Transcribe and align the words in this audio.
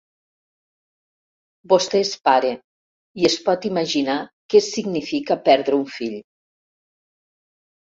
Vostè 1.73 2.01
és 2.05 2.13
pare 2.29 2.49
i 3.21 3.29
es 3.31 3.37
pot 3.51 3.69
imaginar 3.71 4.17
què 4.55 4.63
significa 4.71 5.41
perdre 5.53 5.81
un 5.85 5.87
fill. 6.01 6.19